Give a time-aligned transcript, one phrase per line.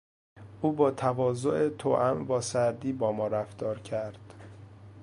[0.61, 4.33] او با تواضع توام با سردی با ما رفتار کرد.